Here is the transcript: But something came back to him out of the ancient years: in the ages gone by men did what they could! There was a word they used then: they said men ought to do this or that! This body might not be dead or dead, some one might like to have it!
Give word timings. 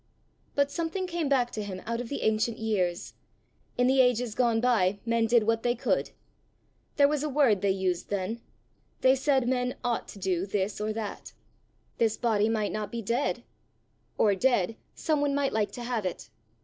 But 0.55 0.71
something 0.71 1.05
came 1.05 1.29
back 1.29 1.51
to 1.51 1.61
him 1.61 1.79
out 1.85 2.01
of 2.01 2.09
the 2.09 2.23
ancient 2.23 2.57
years: 2.57 3.13
in 3.77 3.85
the 3.85 4.01
ages 4.01 4.33
gone 4.33 4.59
by 4.59 4.97
men 5.05 5.27
did 5.27 5.43
what 5.43 5.61
they 5.61 5.75
could! 5.75 6.09
There 6.95 7.07
was 7.07 7.21
a 7.21 7.29
word 7.29 7.61
they 7.61 7.69
used 7.69 8.09
then: 8.09 8.41
they 9.01 9.13
said 9.13 9.47
men 9.47 9.75
ought 9.83 10.07
to 10.07 10.17
do 10.17 10.47
this 10.47 10.81
or 10.81 10.91
that! 10.93 11.33
This 11.99 12.17
body 12.17 12.49
might 12.49 12.71
not 12.71 12.91
be 12.91 13.03
dead 13.03 13.43
or 14.17 14.33
dead, 14.33 14.75
some 14.95 15.21
one 15.21 15.35
might 15.35 15.53
like 15.53 15.69
to 15.73 15.83
have 15.83 16.03
it! 16.07 16.31